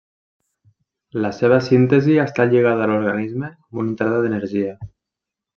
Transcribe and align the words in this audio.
La 1.25 1.31
seva 1.41 1.59
síntesi 1.67 2.17
està 2.25 2.47
lligada 2.53 2.87
a 2.89 2.91
l'organisme 2.93 3.51
amb 3.53 3.83
una 3.85 3.93
entrada 3.95 4.23
d'energia. 4.25 4.77